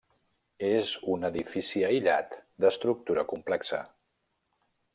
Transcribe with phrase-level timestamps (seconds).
[0.69, 2.33] És un edifici aïllat
[2.65, 3.83] d'estructura complexa.